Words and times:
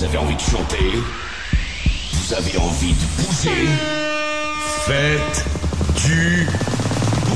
Vous 0.00 0.06
avez 0.06 0.16
envie 0.16 0.34
de 0.34 0.40
chanter 0.40 0.92
Vous 2.14 2.32
avez 2.32 2.56
envie 2.56 2.94
de 2.94 3.22
bouger 3.22 3.68
Faites 4.86 5.44
du 5.96 6.48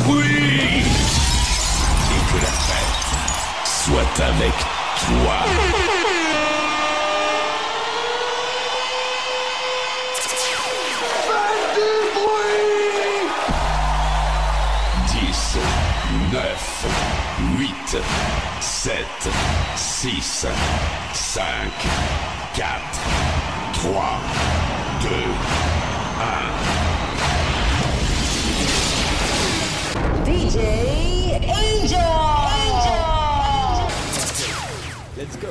bruit 0.07 0.81
Et 2.09 2.23
que 2.33 2.41
la 2.41 2.49
fête 2.49 3.05
soit 3.67 4.25
avec 4.25 4.55
toi. 4.97 5.45
Dix, 15.09 15.59
neuf, 16.33 16.87
huit, 17.59 17.99
sept, 18.61 19.29
six, 19.77 20.47
cinq, 21.13 22.34
4, 22.55 22.63
3, 23.75 23.91
2, 25.03 25.09
1. 25.11 26.85
DJ 30.25 30.59
Angel! 31.51 31.99
Angel! 32.63 33.11
Let's 35.17 35.37
go! 35.39 35.51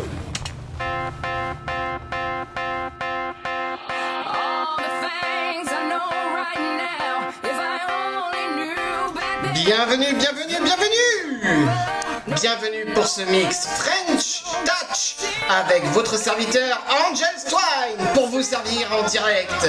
Bienvenue, 9.53 10.13
bienvenue, 10.17 10.59
bienvenue 10.63 11.21
Bienvenue 12.27 12.85
pour 12.93 13.07
ce 13.07 13.23
mix 13.29 13.67
French 13.67 14.32
Touch 14.65 15.15
avec 15.49 15.85
votre 15.91 16.17
serviteur 16.17 16.81
Angel 17.09 17.27
Twine 17.47 18.07
pour 18.13 18.27
vous 18.27 18.41
servir 18.41 18.87
en 18.91 19.03
direct 19.03 19.67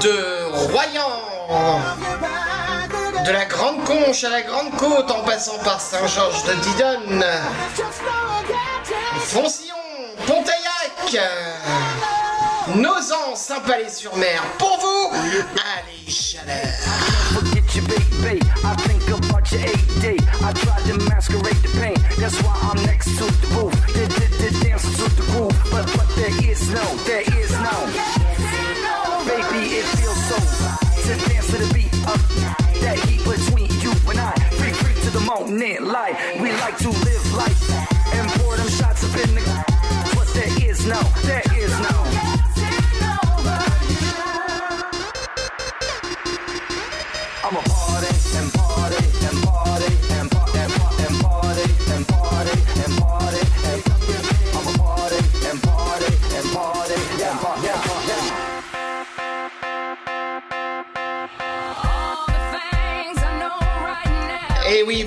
de 0.00 0.50
Royan, 0.72 1.80
de 3.26 3.30
la 3.30 3.44
Grande 3.46 3.84
Conche 3.84 4.24
à 4.24 4.30
la 4.30 4.42
Grande 4.42 4.74
Côte 4.76 5.10
en 5.10 5.22
passant 5.22 5.58
par 5.58 5.80
Saint-Georges 5.80 6.44
de 6.44 6.54
Didonne, 6.54 7.24
Foncillon, 9.20 9.74
Pontaillac, 10.26 11.22
Nozan, 12.76 13.34
Saint-Palais-sur-Mer. 13.34 14.42
Pour 14.58 14.78
vous, 14.78 15.10
allez, 15.12 16.10
chaleur 16.10 16.54
I 20.44 20.52
tried 20.52 20.84
to 20.84 20.98
masquerade 21.08 21.56
the 21.64 21.72
pain. 21.80 21.96
That's 22.20 22.36
why 22.42 22.52
I'm 22.68 22.76
next 22.84 23.16
to 23.16 23.24
the 23.24 23.48
roof. 23.56 23.72
The, 23.96 24.04
the, 24.12 24.26
the 24.44 24.50
dance 24.62 24.84
to 24.98 25.08
the 25.16 25.24
groove. 25.32 25.56
But, 25.72 25.86
but 25.96 26.06
there 26.16 26.34
is 26.44 26.68
no, 26.68 26.84
there 27.08 27.24
is 27.40 27.50
no. 27.50 27.76
Baby, 29.24 29.80
it 29.80 29.86
feels 29.96 30.20
so 30.28 30.36
to 30.36 31.28
dance 31.30 31.46
to 31.46 31.56
the 31.56 31.72
beat 31.72 31.92
of 32.04 32.20
that 32.84 32.98
heat 33.08 33.24
between 33.24 33.72
you 33.80 33.92
and 34.10 34.20
I. 34.20 34.34
Free, 34.60 34.72
free 34.72 34.94
to 35.04 35.10
the 35.16 35.20
moment, 35.20 35.82
light. 35.82 36.14
We 36.38 36.52
like 36.52 36.76
to 36.84 36.90
live 36.90 37.23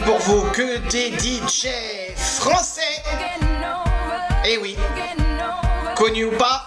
pour 0.07 0.19
vous, 0.19 0.41
que 0.51 0.77
des 0.89 1.11
DJ 1.19 1.67
français. 2.15 3.03
Et 4.45 4.57
oui, 4.57 4.77
connus 5.97 6.25
ou 6.25 6.31
pas, 6.31 6.65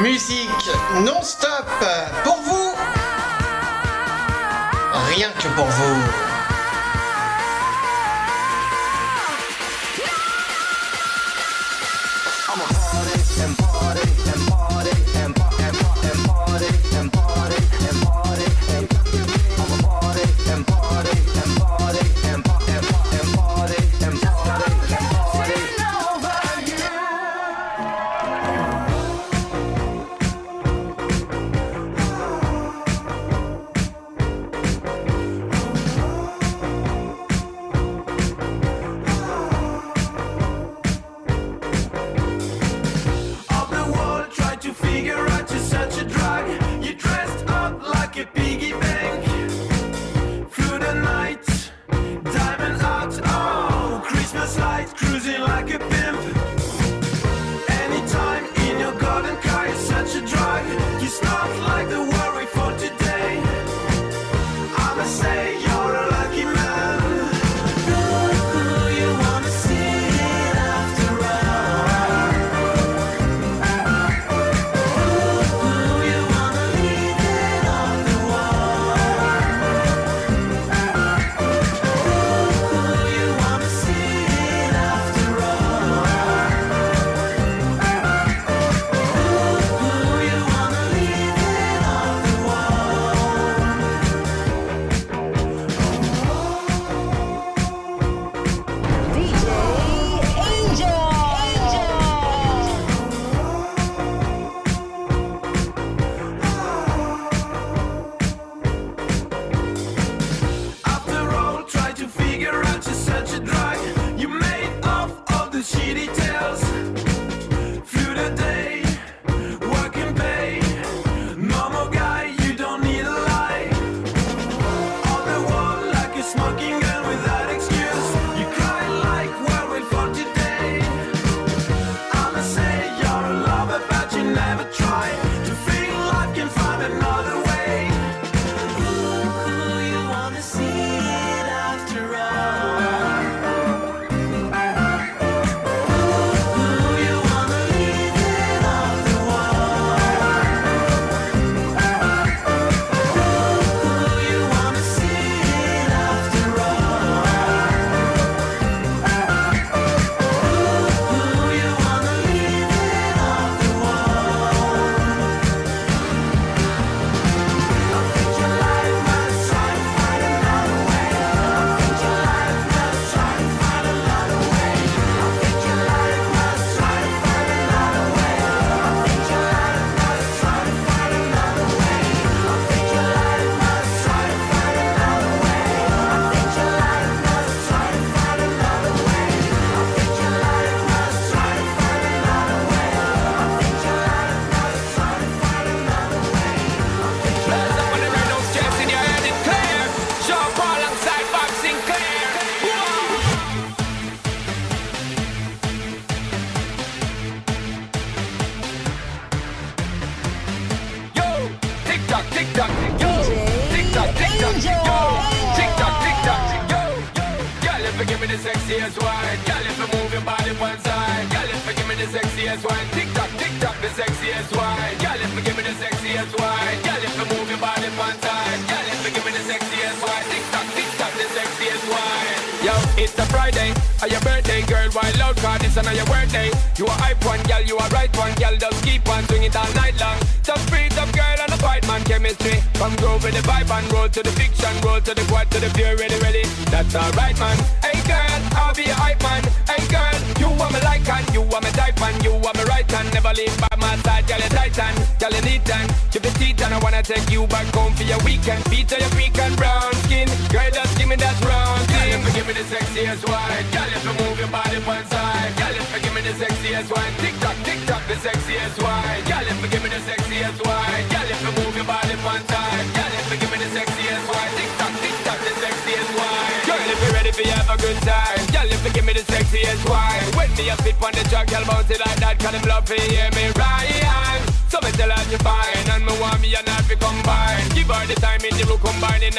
Musique 0.00 0.70
non-stop 1.04 1.66
pour 2.22 2.36
vous. 2.42 2.74
Rien 5.08 5.30
que 5.40 5.48
pour 5.56 5.66
vous. 5.66 6.23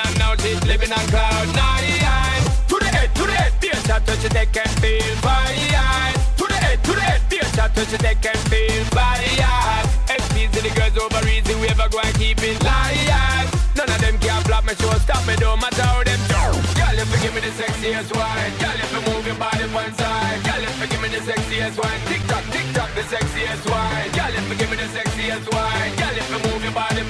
am 0.05 0.13
now 0.17 0.35
this 0.35 0.61
living 0.65 0.91
on 0.91 1.05
cloud 1.07 1.47
nine. 1.55 2.43
To 2.69 2.75
the 2.79 2.89
head, 2.89 3.09
to 3.15 3.23
the 3.25 3.33
head, 3.33 3.53
be 3.61 3.69
a 3.69 3.75
shot, 3.87 4.05
touch 4.05 4.23
it, 4.23 4.33
they 4.33 4.45
and 4.45 4.73
feel 4.81 5.15
fine. 5.25 6.13
To 6.37 6.45
the 6.47 6.57
head, 6.65 6.83
to 6.83 6.91
the 6.93 7.01
head, 7.01 7.21
be 7.29 7.37
a 7.39 7.45
shot, 7.55 7.73
touch 7.75 7.93
it, 7.93 8.01
they 8.01 8.15
and 8.15 8.41
feel 8.49 8.83
fine. 8.93 9.21
XP's 10.09 10.51
to 10.55 10.59
the 10.61 10.71
girls 10.77 10.97
over 10.97 11.21
easy, 11.27 11.55
we 11.55 11.67
ever 11.67 11.87
go 11.89 11.99
and 11.99 12.15
keep 12.15 12.41
it 12.41 12.61
live. 12.63 13.49
None 13.75 13.89
of 13.89 13.99
them 13.99 14.17
can 14.19 14.41
block 14.43 14.65
my 14.65 14.73
show, 14.73 14.91
stop 15.05 15.25
me, 15.27 15.35
don't 15.35 15.59
matter 15.59 15.83
how 15.83 16.03
them 16.03 16.21
do. 16.29 16.43
Girl, 16.79 16.95
if 16.95 17.09
you 17.11 17.19
give 17.23 17.33
me 17.35 17.41
the 17.41 17.53
sexiest 17.55 18.11
wine, 18.15 18.53
girl, 18.61 18.77
if 18.79 18.91
you 18.93 19.01
move 19.11 19.25
your 19.25 19.35
body 19.35 19.67
one 19.73 19.93
side, 19.93 20.39
girl, 20.47 20.63
if 20.63 20.75
you 20.81 20.87
give 20.87 21.01
me 21.01 21.09
the 21.09 21.21
sexiest 21.23 21.77
wine, 21.81 22.01
tick 22.07 22.23
tock, 22.29 22.45
tick 22.53 22.67
tock, 22.73 22.89
the 22.95 23.03
sexiest 23.03 23.63
wine, 23.69 24.09
girl, 24.15 24.33
if 24.33 24.45
you 24.49 24.55
give 24.55 24.69
me 24.69 24.77
the 24.77 24.89
sexiest 24.95 25.47
wine, 25.51 25.91
girl, 25.99 26.15
if 26.15 26.27
you 26.31 26.39
move 26.49 26.63
your 26.63 26.73
body 26.73 27.04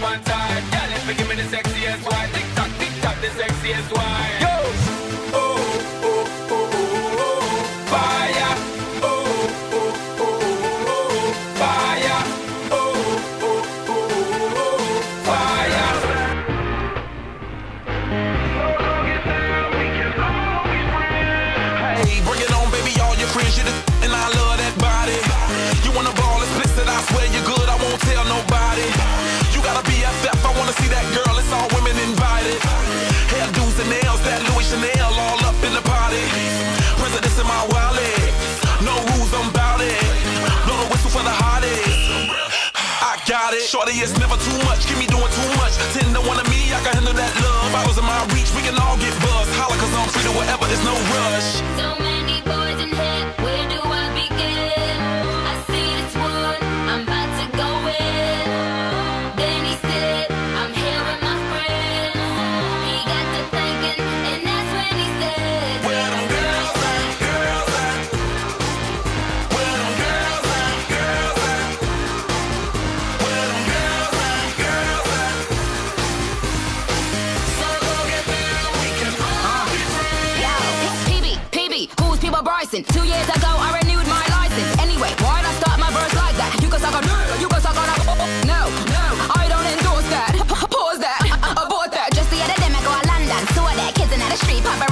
street, 94.36 94.63
pop 94.63 94.85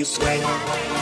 you 0.00 0.06
sweat. 0.06 0.99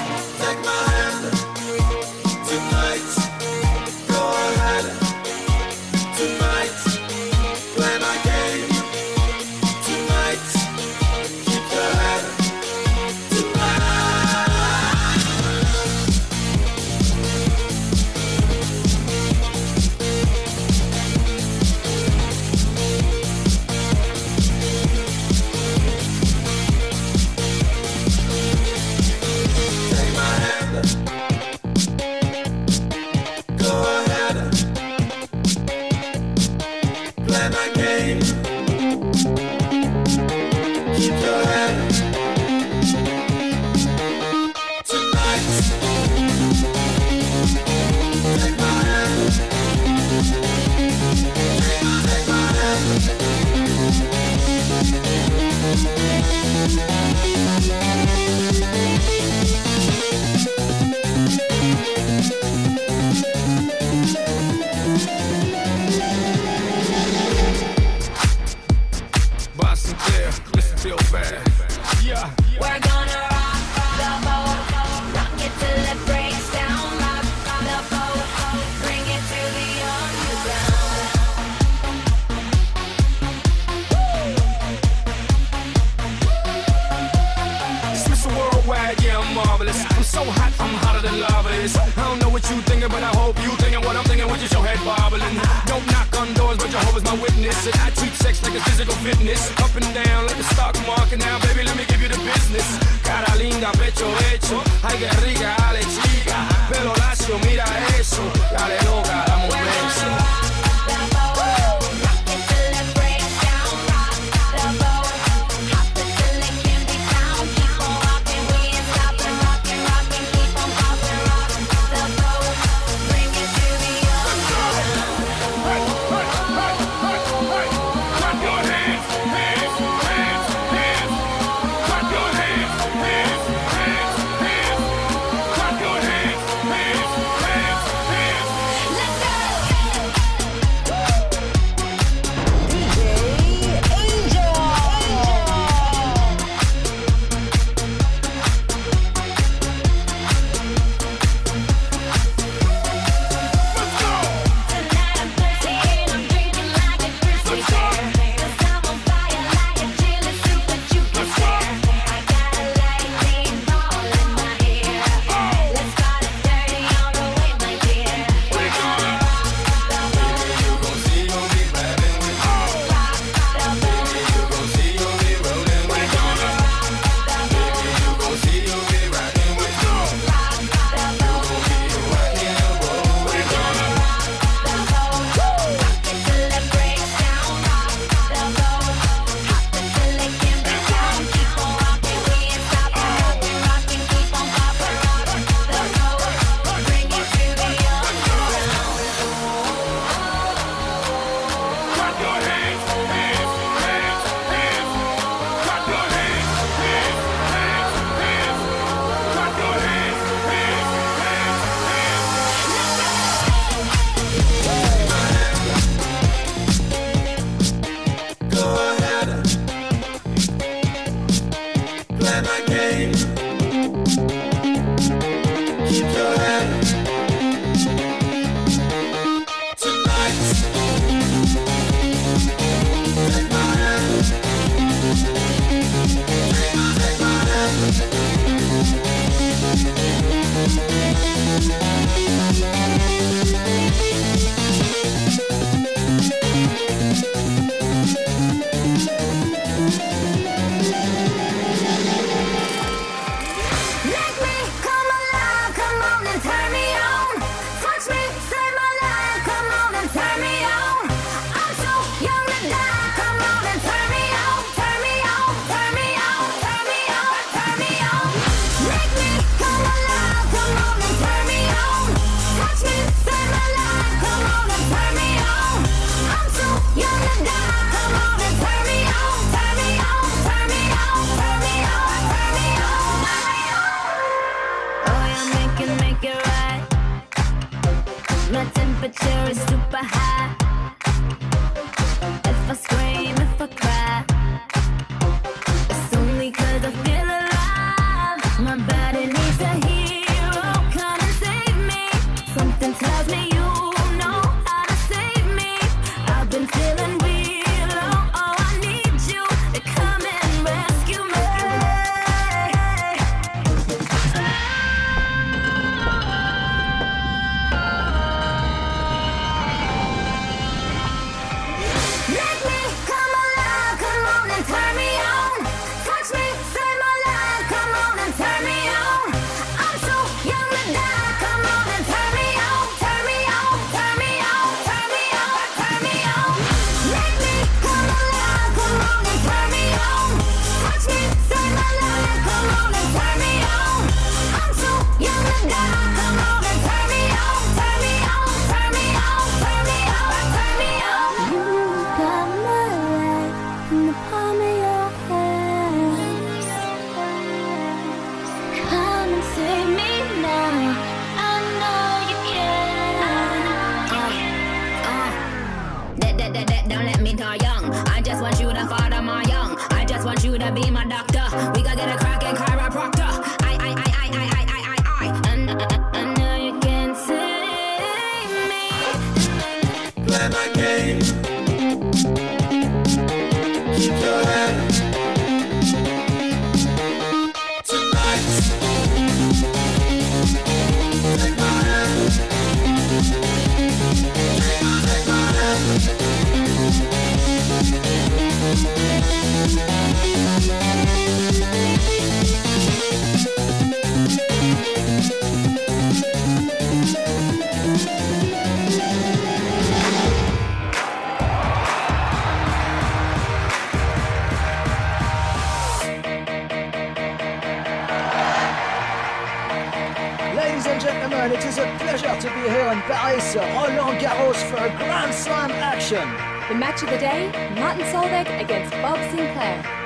Solveig 428.18 428.48
against 428.61 428.90
Bob 429.00 429.16
Sinclar. 429.31 429.98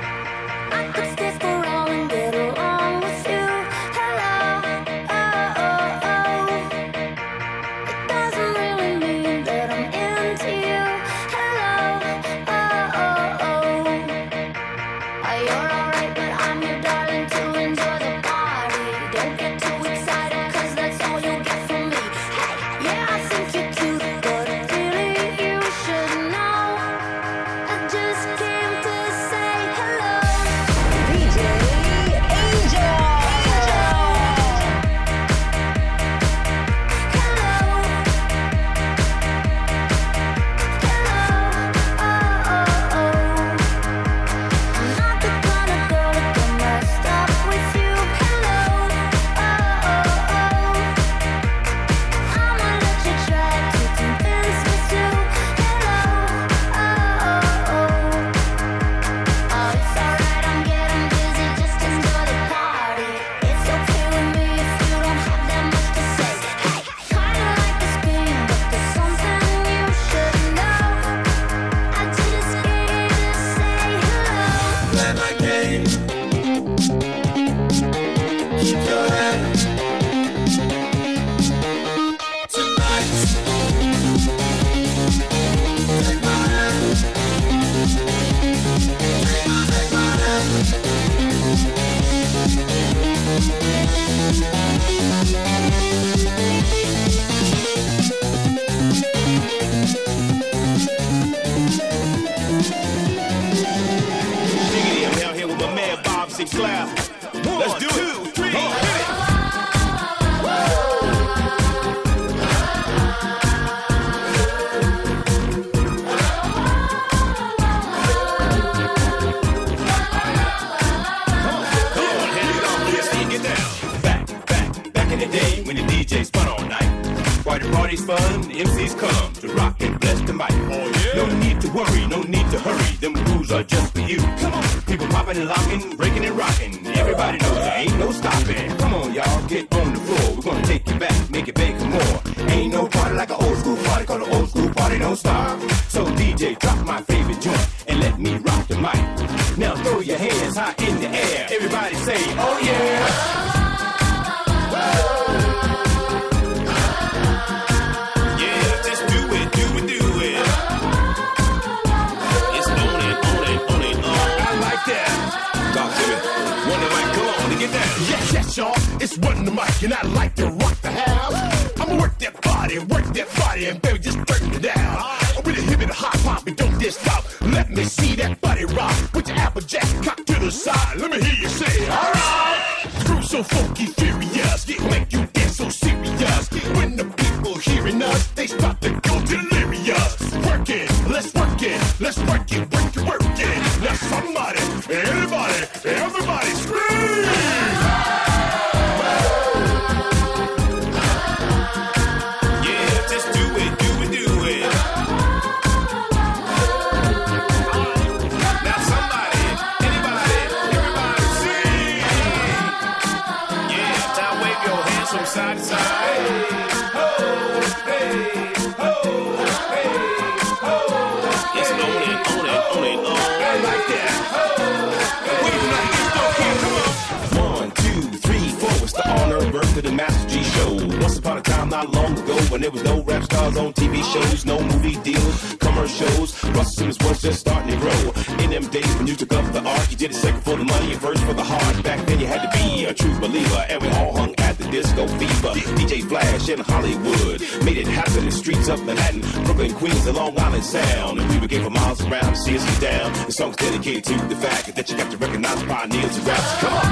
for 240.53 240.59
the 240.59 240.65
money 240.65 240.91
and 240.91 241.01
verse 241.01 241.19
for 241.21 241.33
the 241.33 241.43
heart. 241.43 241.83
Back 241.83 242.05
then 242.05 242.19
you 242.19 242.27
had 242.27 242.41
to 242.45 242.57
be 242.57 242.85
a 242.85 242.93
true 242.93 243.17
believer, 243.19 243.65
and 243.69 243.81
we 243.81 243.87
all 243.89 244.15
hung 244.15 244.35
at 244.39 244.57
the 244.57 244.65
disco 244.65 245.07
fever. 245.07 245.53
DJ 245.77 246.03
Flash 246.03 246.49
in 246.49 246.59
Hollywood 246.59 247.41
made 247.65 247.77
it 247.77 247.87
happen 247.87 248.19
in 248.19 248.25
the 248.25 248.31
streets 248.31 248.67
of 248.67 248.85
Manhattan, 248.85 249.21
Brooklyn, 249.45 249.73
Queens, 249.73 250.05
and 250.05 250.15
Long 250.15 250.37
Island 250.39 250.63
Sound. 250.63 251.19
And 251.19 251.29
we 251.31 251.39
were 251.39 251.47
get 251.47 251.63
for 251.63 251.71
miles 251.71 252.05
around, 252.05 252.35
see 252.35 252.57
us 252.57 252.79
down. 252.79 253.11
The 253.25 253.31
song's 253.31 253.55
dedicated 253.55 254.03
to 254.05 254.13
the 254.27 254.35
fact 254.35 254.75
that 254.75 254.89
you 254.89 254.97
got 254.97 255.11
to 255.11 255.17
recognize 255.17 255.63
pioneers 255.63 256.17
and 256.17 256.27
raps. 256.27 256.57
Come 256.59 256.73
on. 256.73 256.83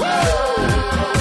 Whoa. 0.00 1.13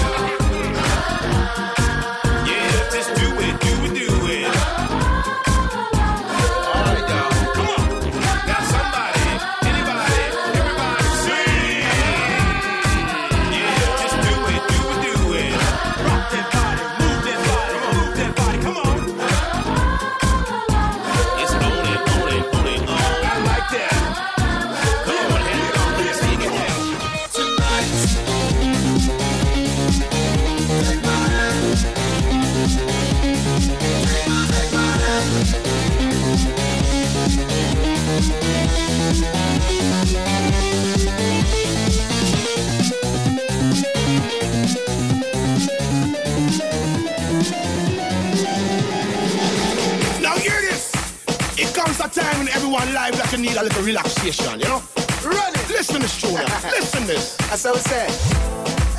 time 52.14 52.38
when 52.38 52.50
everyone 52.50 52.94
live 52.94 53.18
that 53.18 53.32
you 53.32 53.40
need 53.40 53.58
a 53.58 53.64
little 53.64 53.82
relaxation, 53.82 54.60
you 54.60 54.66
know? 54.66 54.84
Run 55.26 55.54
it! 55.56 55.68
Listen 55.70 56.02
this 56.02 56.22
tune, 56.22 56.34
listen 56.70 57.08
this. 57.08 57.36
That's 57.50 57.64
how 57.64 57.74
it 57.74 57.82
said. 57.82 58.10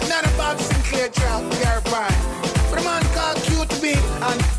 Not 0.09 0.27
a 0.27 0.31
Bob 0.37 0.59
Sinclar 0.59 1.13
track, 1.15 1.43
Gary 1.63 1.83
Prime. 1.85 2.13
But 2.71 2.81
a 2.81 2.85
man 2.85 3.03
called 3.15 3.37
Cute 3.45 3.69
QTB 3.69 3.95
and 4.31 4.54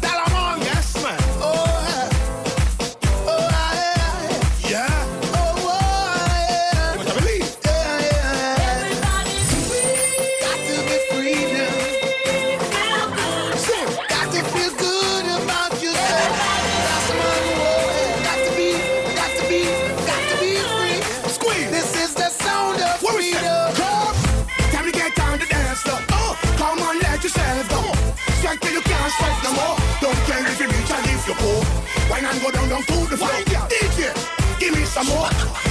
some 34.95 35.07
more. 35.07 35.27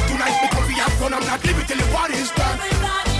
Tonight 0.06 0.37
because 0.42 0.68
we 0.68 0.74
have 0.74 0.92
fun, 1.00 1.14
I'm 1.14 1.24
not 1.24 1.42
leaving 1.44 1.64
till 1.64 1.78
the 1.78 1.90
party's 1.94 2.30
done. 2.32 3.13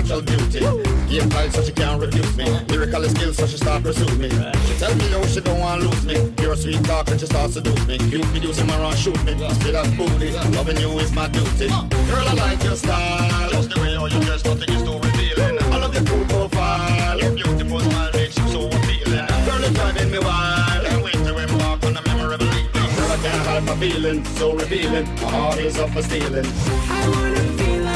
natural 0.00 0.22
beauty. 0.22 0.60
Game 1.08 1.28
tight 1.28 1.52
so 1.52 1.62
she 1.62 1.72
can't 1.72 2.00
refuse 2.00 2.36
me. 2.36 2.44
Lyrical 2.68 3.04
skills 3.04 3.36
so 3.36 3.46
she 3.46 3.56
start 3.56 3.82
pursue 3.82 4.16
me. 4.16 4.30
She 4.30 4.74
tell 4.78 4.94
me 4.94 5.08
how 5.10 5.24
she 5.26 5.40
don't 5.40 5.58
want 5.60 5.82
lose 5.82 6.04
me. 6.06 6.32
Pure 6.36 6.56
sweet 6.56 6.84
talk 6.84 7.08
and 7.10 7.20
she 7.20 7.26
starts 7.26 7.54
seduce 7.54 7.86
me. 7.86 7.94
You 8.08 8.20
videos 8.32 8.60
in 8.60 8.66
my 8.66 8.78
run 8.78 8.96
shoot 8.96 9.22
me. 9.24 9.32
Spit 9.54 9.72
that 9.72 9.94
booty. 9.96 10.28
Eh? 10.28 10.56
Loving 10.56 10.78
you 10.78 10.90
is 11.00 11.12
my 11.12 11.28
duty. 11.28 11.68
Girl, 11.68 12.28
I 12.28 12.34
like 12.34 12.62
your 12.62 12.76
style. 12.76 13.50
Just 13.50 13.70
the 13.70 13.80
way 13.80 13.94
how 13.94 14.06
you 14.06 14.20
dress, 14.20 14.44
nothing 14.44 14.70
is 14.70 14.82
too 14.82 14.98
revealing. 14.98 15.58
I 15.72 15.76
love 15.76 15.94
your 15.94 16.04
cool 16.04 16.24
profile. 16.26 17.20
Your 17.20 17.32
beautiful 17.32 17.80
smile 17.80 18.10
makes 18.14 18.38
you 18.38 18.48
so 18.48 18.66
appealing. 18.68 19.26
Girl, 19.44 19.60
you're 19.60 19.70
driving 19.70 20.10
me 20.10 20.18
wild. 20.18 20.86
Can't 20.86 21.04
wait 21.04 21.14
to 21.14 21.36
embark 21.36 21.84
on 21.84 21.96
a 21.96 22.02
memorable 22.08 22.46
evening. 22.46 22.90
Girl, 22.96 23.12
I 23.12 23.18
can't 23.24 23.46
hide 23.46 23.64
my 23.64 23.76
feeling, 23.76 24.24
so 24.36 24.54
revealing. 24.54 25.04
My 25.16 25.30
heart 25.30 25.58
is 25.58 25.78
up 25.78 25.90
for 25.90 26.02
stealing. 26.02 26.46
I 26.46 27.08
wanna 27.08 27.40
feel. 27.58 27.89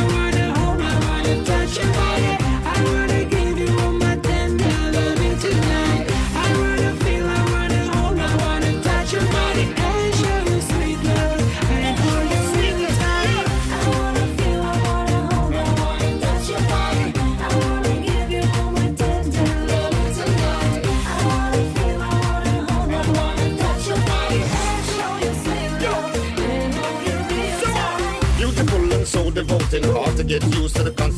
Keep. 1.74 2.13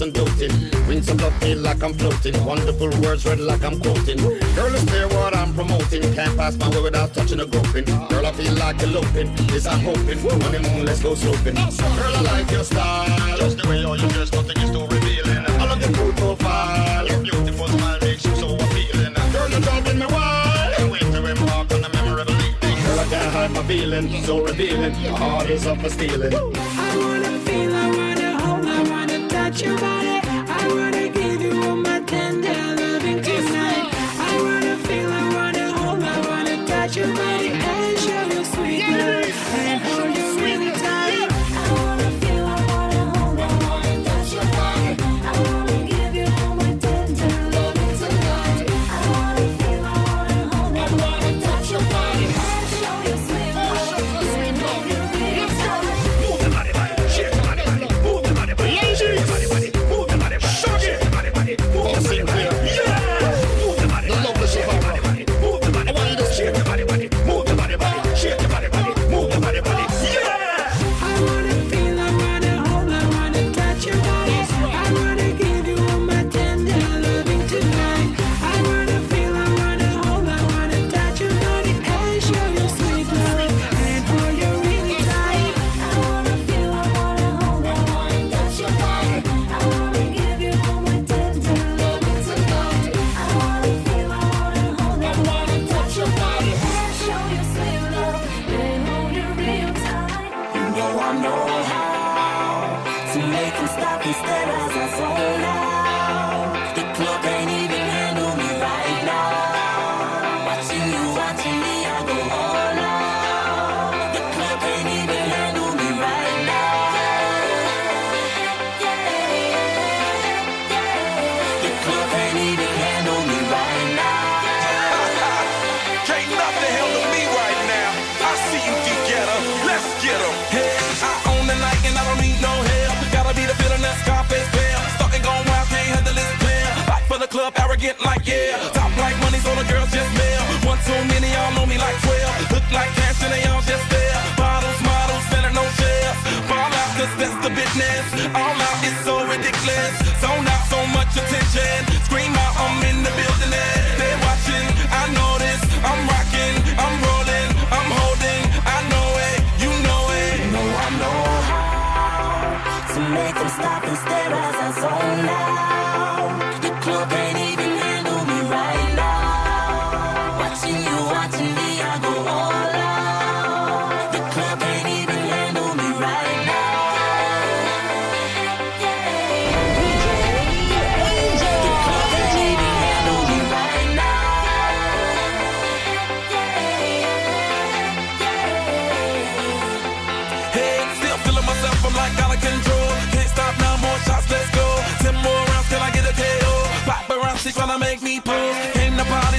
and 0.06 0.14
doting. 0.14 0.52
Rinse 0.86 1.08
and 1.08 1.18
blood 1.18 1.34
like 1.58 1.82
I'm 1.82 1.94
floating. 1.94 2.34
Wonderful 2.44 2.90
words 3.00 3.24
read 3.26 3.40
like 3.40 3.64
I'm 3.64 3.80
quoting. 3.80 4.18
Girl, 4.18 4.74
it's 4.74 4.84
clear 4.84 5.08
what 5.08 5.34
I'm 5.36 5.52
promoting. 5.54 6.02
Can't 6.14 6.36
pass 6.36 6.56
my 6.56 6.68
way 6.68 6.82
without 6.82 7.12
touching 7.14 7.40
or 7.40 7.46
groping. 7.46 7.84
Girl, 7.84 8.26
I 8.26 8.32
feel 8.32 8.54
like 8.54 8.82
eloping. 8.82 9.28
is 9.54 9.66
I'm 9.66 9.80
hoping. 9.80 10.18
On 10.30 10.38
the 10.38 10.60
moon, 10.60 10.86
let's 10.86 11.02
go 11.02 11.14
sloping. 11.14 11.54
Girl, 11.54 12.16
I 12.16 12.22
like 12.22 12.50
your 12.50 12.64
style. 12.64 13.38
Just 13.38 13.58
the 13.58 13.68
way 13.68 13.84
all 13.84 13.96
you 13.96 14.08
dress, 14.08 14.32
nothing 14.32 14.58
is 14.58 14.70
too 14.70 14.86
revealing. 14.86 15.44
I 15.60 15.64
love 15.64 15.80
your 15.80 15.92
cool 15.92 16.12
profile. 16.12 17.06
Your 17.06 17.22
beautiful 17.22 17.68
smile 17.68 17.98
makes 18.00 18.24
you 18.24 18.34
so 18.36 18.54
appealing. 18.54 19.14
Girl, 19.32 19.50
you're 19.50 19.60
driving 19.60 19.98
me 19.98 20.06
wild. 20.06 20.74
Can't 20.76 20.92
wait 20.92 21.02
to 21.02 21.26
embark 21.26 21.72
on 21.72 21.84
a 21.84 21.90
memorable 21.90 22.34
evening. 22.34 22.76
Girl, 22.84 23.00
I 23.00 23.06
can't 23.10 23.32
hide 23.32 23.50
my 23.50 23.62
feeling. 23.64 24.22
So 24.24 24.44
revealing. 24.44 24.92
My 24.92 25.18
heart 25.18 25.50
is 25.50 25.66
up 25.66 25.80
for 25.80 25.90
stealing. 25.90 26.32
I 26.34 26.96
wanna 26.96 27.38
feel, 27.40 27.74
I 27.74 27.86
wanna 27.98 28.40
hold, 28.40 28.66
I 28.66 28.82
wanna 28.90 29.28
touch 29.28 29.62
your 29.62 29.78
body. 29.78 29.95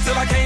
till 0.08 0.18
I 0.18 0.26
can't 0.26 0.37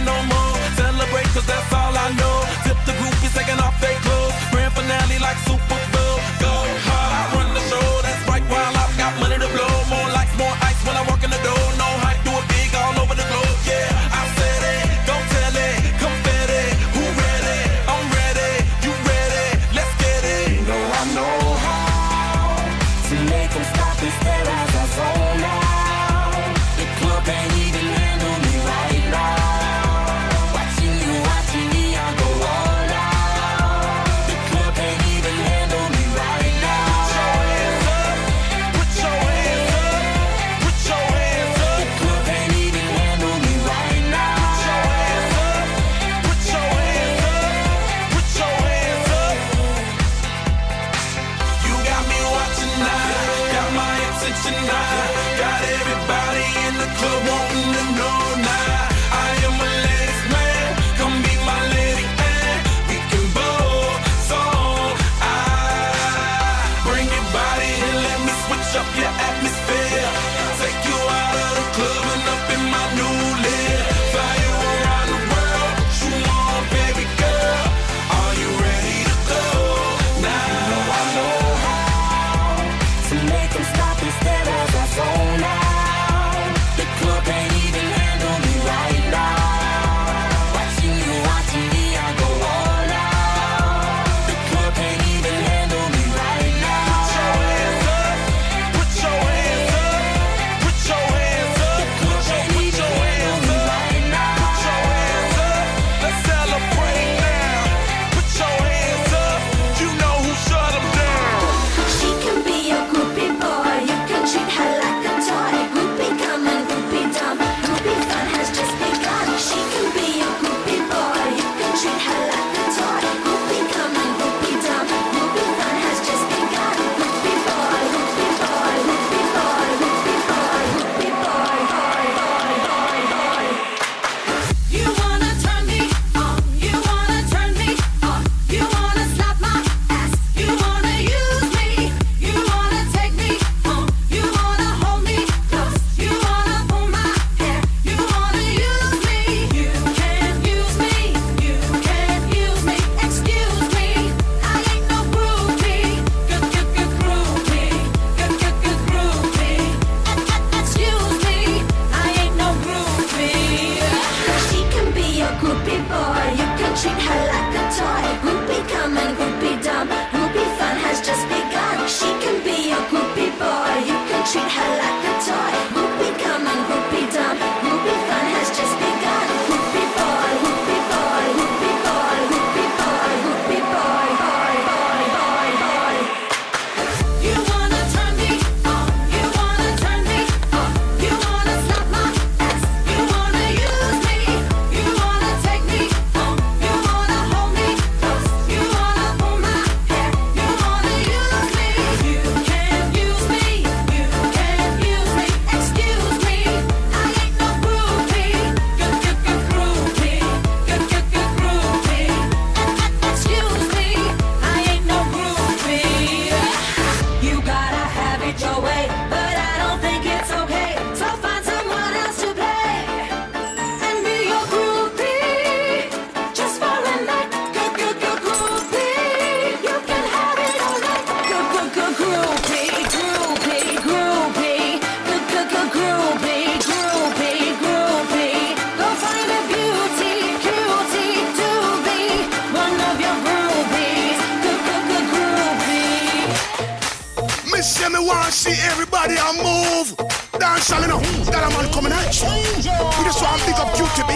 special, 250.61 250.81
you 250.81 250.87
know. 250.87 250.99
That 251.31 251.43
a 251.43 251.49
man 251.57 251.71
coming 251.73 251.91
at 251.91 252.13
you. 252.21 252.29
You 252.61 253.05
just 253.05 253.21
want 253.21 253.39
to 253.41 253.45
pick 253.45 253.57
up 253.57 253.69
QTB. 253.73 254.13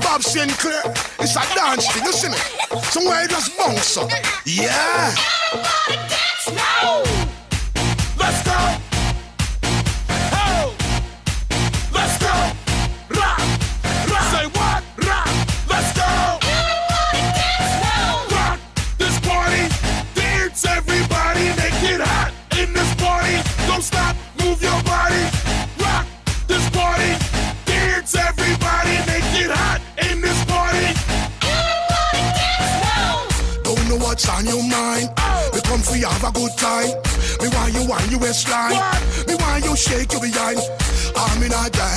Bob 0.00 0.22
Sinclar. 0.22 0.82
It's 1.20 1.36
a 1.36 1.42
dance 1.54 1.90
thing, 1.92 2.04
you 2.04 2.12
see 2.12 2.28
me? 2.28 2.38
Somewhere 2.84 3.22
you 3.22 3.28
just 3.28 3.56
bounce 3.56 3.96
up. 3.96 4.10
Yeah. 4.44 5.14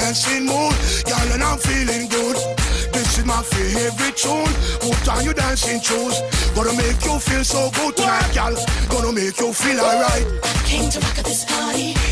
dancing 0.07 0.45
mood, 0.45 0.73
Girl, 1.03 1.33
and 1.33 1.43
I'm 1.43 1.57
feeling 1.57 2.07
good. 2.07 2.37
This 2.93 3.17
is 3.17 3.25
my 3.25 3.43
favorite 3.43 4.15
tune. 4.15 4.53
What 4.87 4.97
time 5.03 5.25
you 5.25 5.33
dancing 5.33 5.81
shoes. 5.81 6.21
Gonna 6.55 6.71
make 6.77 7.03
you 7.03 7.19
feel 7.19 7.43
so 7.43 7.69
good 7.71 7.97
tonight, 7.97 8.33
girl. 8.33 8.55
Gonna 8.87 9.11
make 9.11 9.37
you 9.37 9.51
feel 9.51 9.81
alright. 9.81 10.25
I 10.43 10.63
came 10.65 10.89
to 10.91 10.99
rock 11.01 11.17
at 11.19 11.25
this 11.25 11.43
party. 11.43 12.06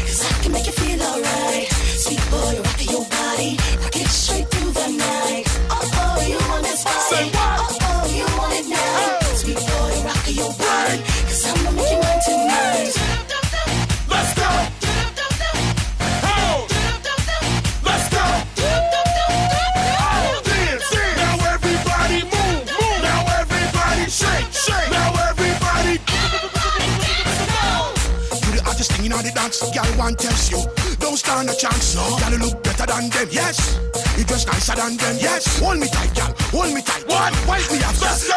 chance. 31.56 31.95
No. 31.95 32.18
Gotta 32.20 32.38
look 32.38 32.62
better 32.64 32.86
than 32.86 33.10
them, 33.10 33.28
yes. 33.32 33.80
You 34.18 34.24
dress 34.26 34.45
nicer 34.45 34.76
than 34.76 34.97
them, 34.97 35.16
yes. 35.20 35.60
Hold 35.60 35.80
me 35.80 35.88
tight, 35.88 36.14
gal. 36.14 36.34
Hold 36.51 36.74
me 36.74 36.82
tight. 36.82 37.08
What? 37.08 37.34
Wipe 37.47 37.72
me 37.72 37.78
up, 37.84 37.95
yes. 38.01 38.30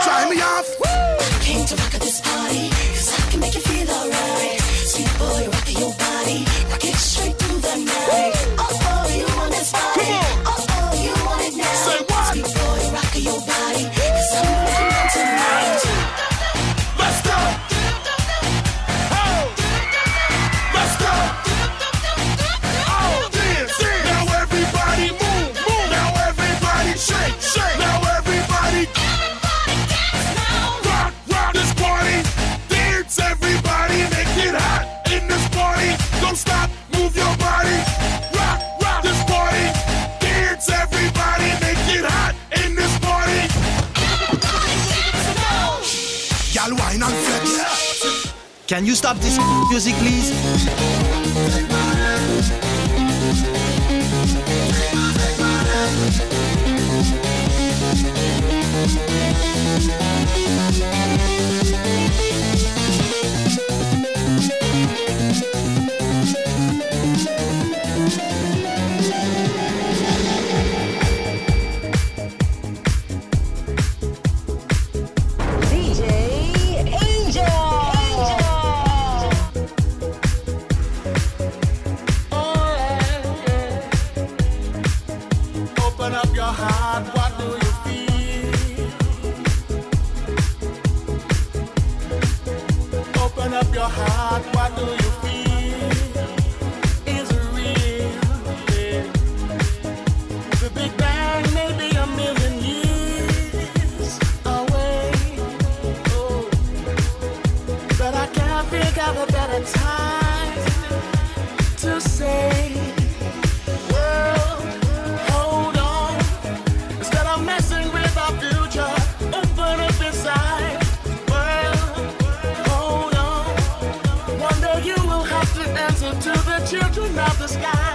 children 126.68 127.18
of 127.18 127.38
the 127.38 127.48
sky. 127.48 127.87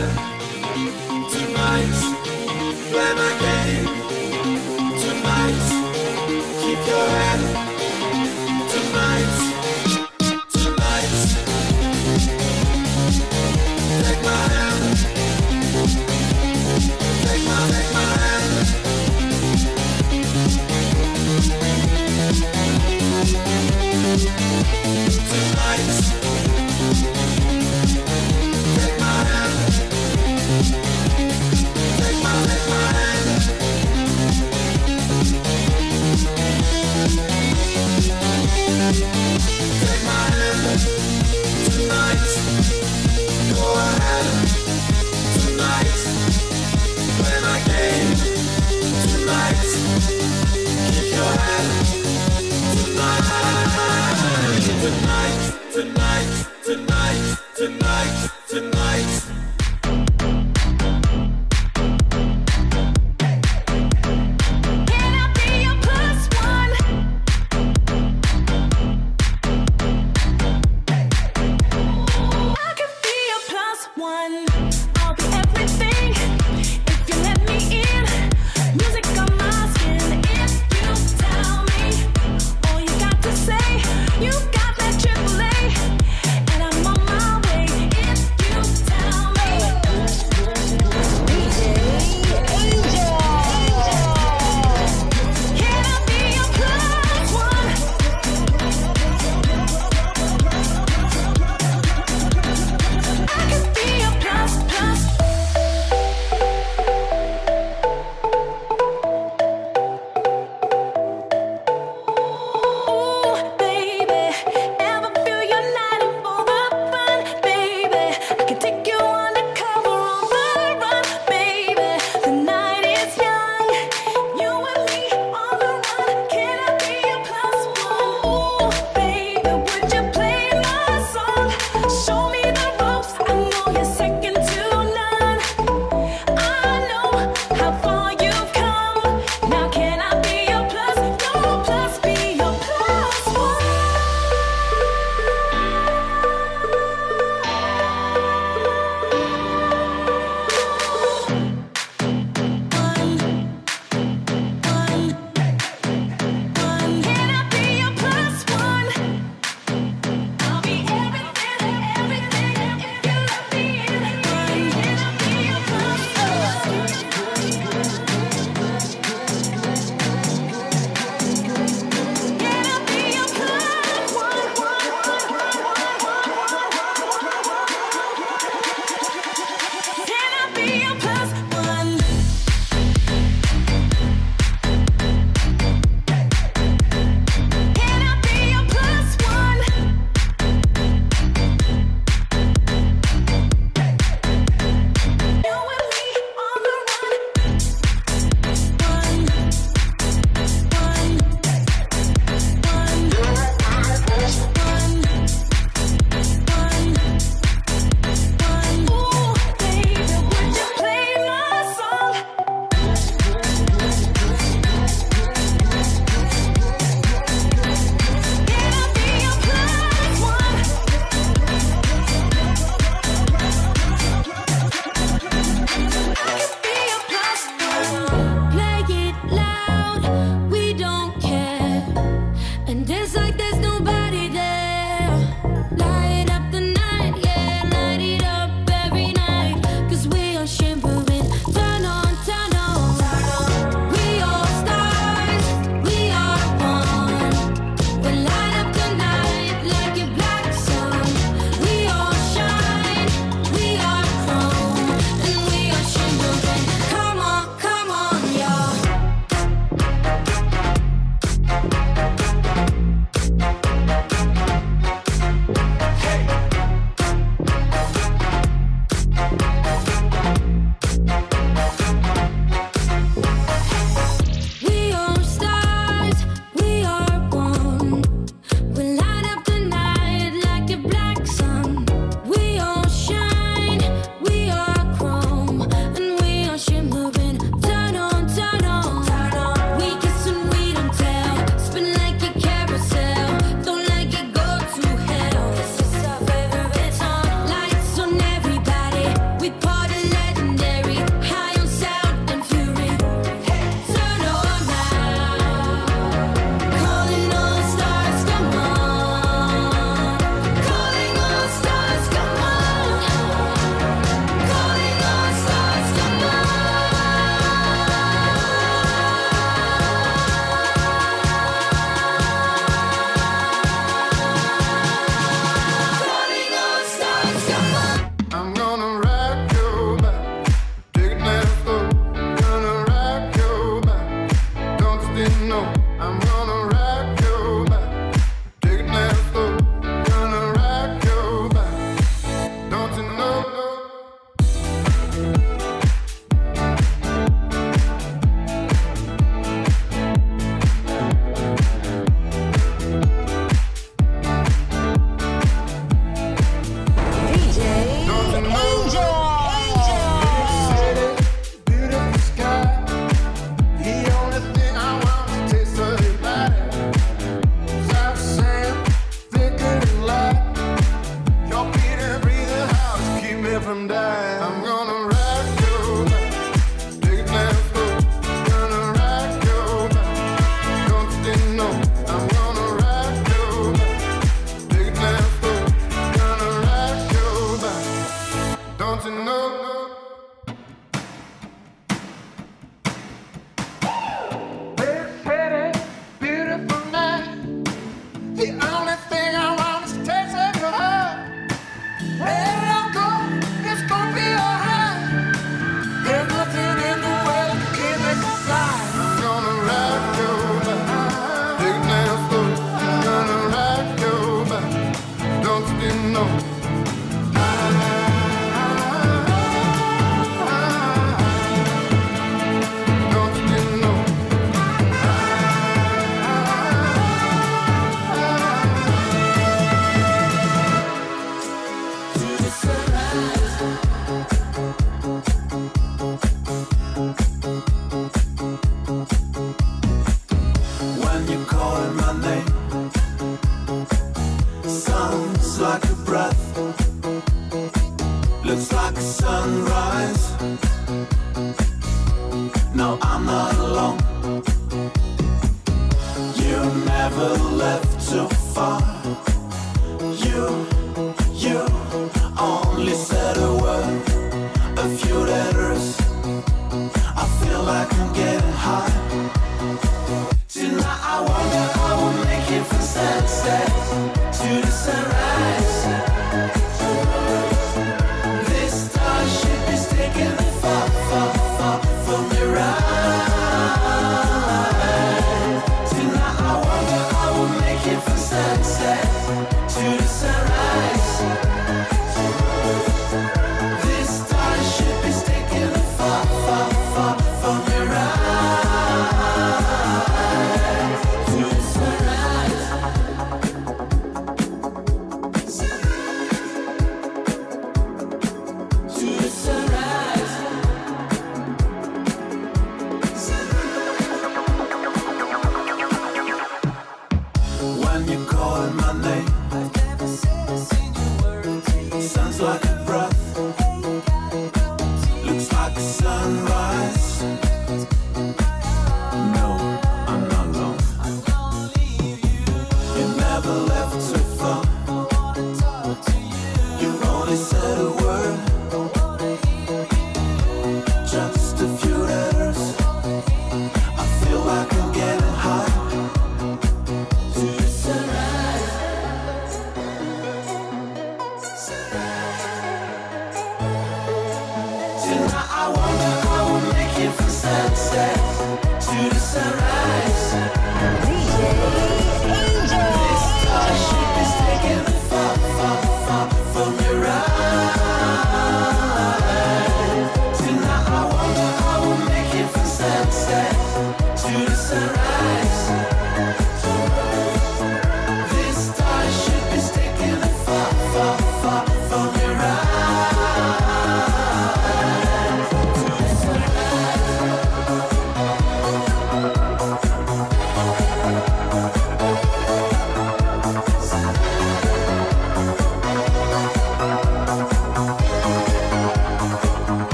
Ahead. 0.00 0.37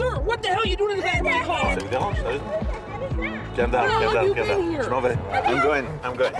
Sir, 0.00 0.18
what 0.20 0.40
the 0.42 0.48
hell 0.48 0.60
are 0.60 0.66
you 0.66 0.76
doing 0.78 0.92
in 0.92 0.96
the 0.96 1.02
back 1.02 1.20
of 1.20 1.26
my 1.26 1.44
car? 1.44 1.76
Ça 1.76 1.82
vous 1.82 1.88
dérange, 1.90 2.16
sérieux? 2.16 2.40
Calm 3.54 3.70
down, 3.70 3.86
calm 3.86 4.14
down, 4.14 4.34
calm 4.34 4.46
down. 4.48 4.82
Je 4.82 4.88
m'en 4.88 5.00
vais. 5.02 5.18
I'm 5.30 5.60
going, 5.62 5.86
I'm 6.02 6.16
going. 6.16 6.32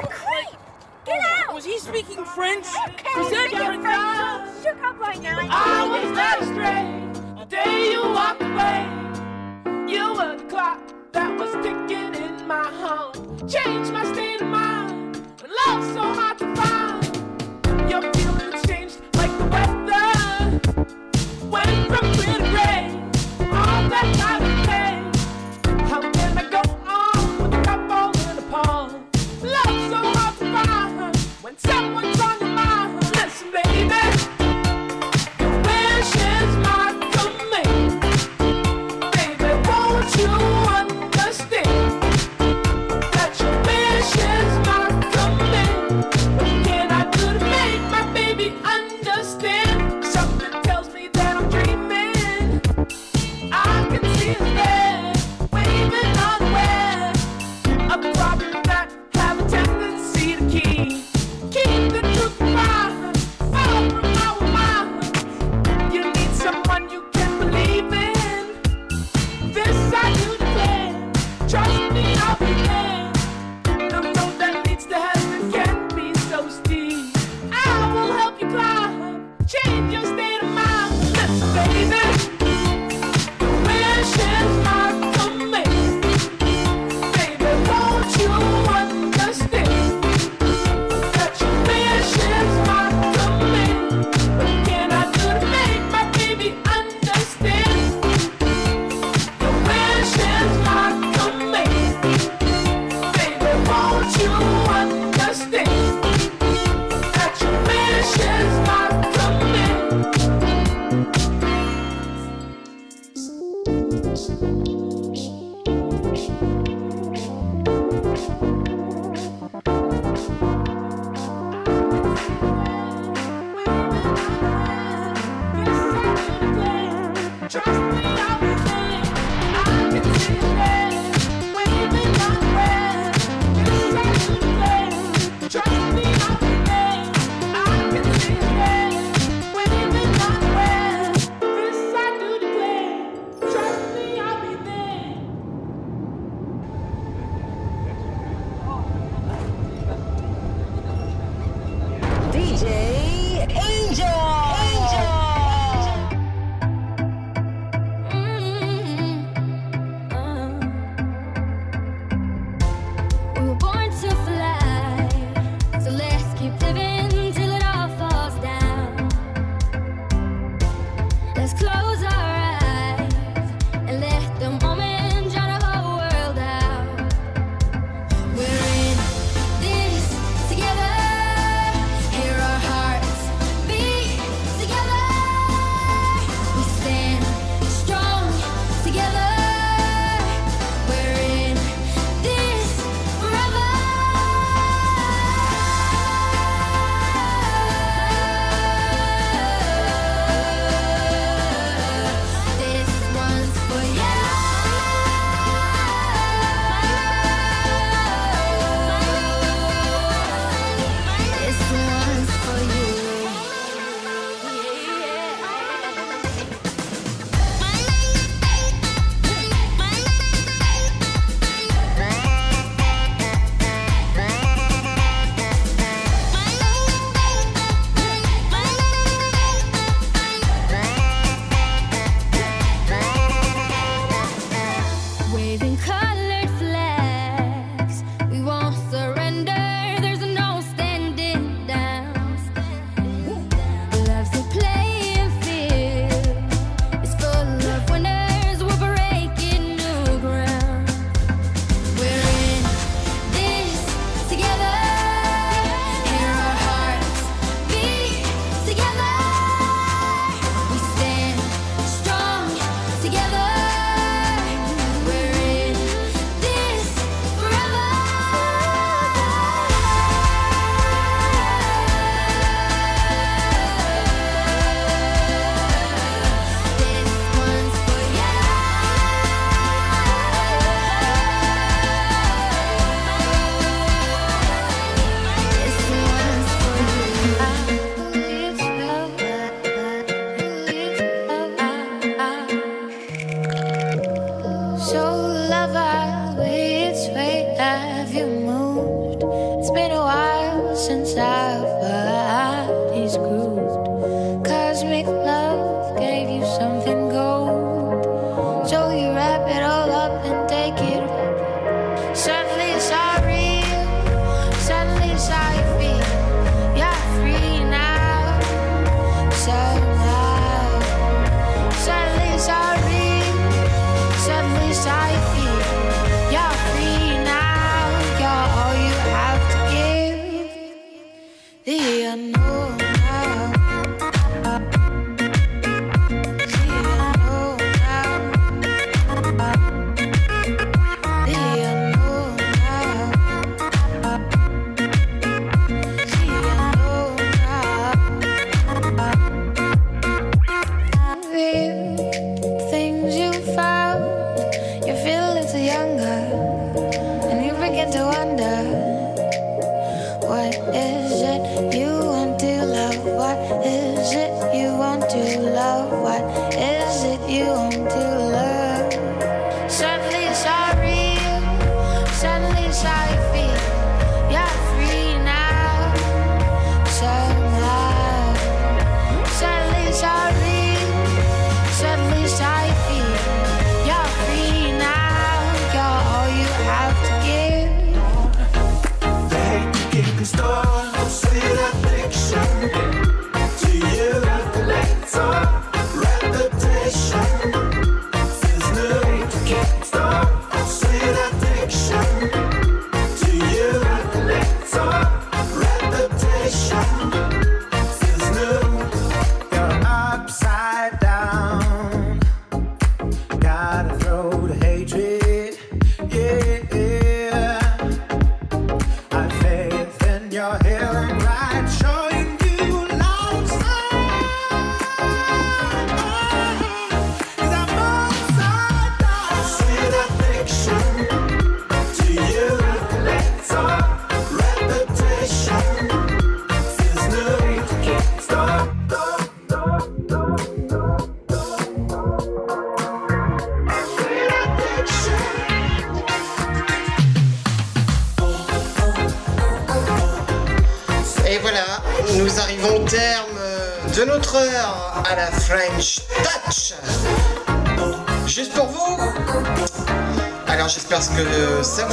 Get 1.04 1.20
out! 1.20 1.52
Was 1.52 1.66
he 1.66 1.78
speaking 1.78 2.24
French? 2.24 2.64
Was 3.16 3.30
that 3.30 3.50
French? 3.50 3.84
I'm 3.84 4.62
shook 4.62 4.82
up 4.82 4.98
right 4.98 5.20
now. 5.20 5.40
I 5.42 5.86
was 5.92 6.10
led 6.16 6.38
astray 6.40 6.86
the 7.38 7.44
day 7.44 7.90
you 7.92 8.00
walked 8.00 8.40
away. 8.40 8.88
You 9.86 10.14
were 10.14 10.36
the 10.38 10.44
clock 10.48 10.80
that 11.12 11.38
was 11.38 11.52
ticking 11.62 12.14
in 12.14 12.46
my 12.46 12.64
heart. 12.64 13.18
Changed 13.46 13.92
my 13.92 14.10
state 14.10 14.40
of 14.40 14.48
mind. 14.48 15.16
And 15.42 15.52
love 15.66 15.84
so 15.92 16.02
hard 16.18 16.38
to 16.38 16.46
find. 16.56 17.04
Your 17.90 18.00
feelings 18.14 18.66
changed 18.66 19.00
like 19.16 19.36
the 19.36 19.44
weather. 19.52 20.06
When 21.50 21.90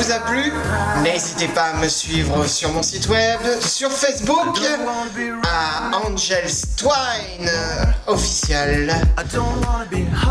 vous 0.08 0.14
a 0.14 0.20
plu. 0.20 0.54
N'hésitez 1.04 1.48
pas 1.48 1.72
à 1.74 1.74
me 1.74 1.88
suivre 1.88 2.46
sur 2.48 2.72
mon 2.72 2.84
site 2.84 3.08
web, 3.10 3.40
sur 3.60 3.92
Facebook, 3.92 4.58
à 5.44 5.98
Angels 5.98 6.66
Twine 6.78 7.50
officiel. 8.06 8.94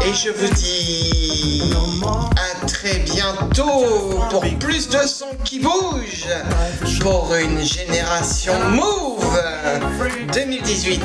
Et 0.05 0.15
je 0.15 0.31
vous 0.31 0.55
dis 0.55 1.75
à 2.37 2.67
très 2.67 2.99
bientôt 3.01 4.21
pour 4.31 4.45
plus 4.59 4.89
de 4.89 5.07
sons 5.07 5.37
qui 5.45 5.59
bougent 5.59 6.29
pour 7.01 7.35
une 7.35 7.63
génération 7.63 8.55
Move 8.71 9.43
2018. 10.33 11.03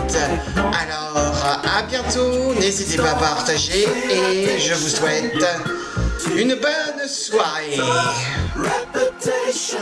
Alors 0.55 1.61
à 1.77 1.81
bientôt, 1.83 2.53
n'hésitez 2.59 2.97
pas 2.97 3.11
à 3.11 3.15
partager 3.15 3.87
et 4.09 4.59
je 4.59 4.73
vous 4.73 4.89
souhaite 4.89 5.43
une 6.29 6.55
bonne 6.55 7.07
soirée. 7.07 7.77
Reputation 8.55 9.79